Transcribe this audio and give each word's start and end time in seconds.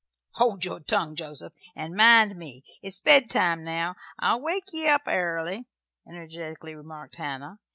"Hold 0.31 0.65
your 0.65 0.79
tongue, 0.79 1.15
Joseph, 1.15 1.53
'n' 1.75 1.93
mind 1.95 2.35
me. 2.35 2.63
It's 2.81 2.99
bedtime 2.99 3.63
now, 3.63 3.93
but 4.17 4.25
I'll 4.25 4.41
wake 4.41 4.73
ye 4.73 4.87
up 4.87 5.03
airly," 5.07 5.67
energetically 6.09 6.73
remarked 6.73 7.17
Hannah. 7.17 7.59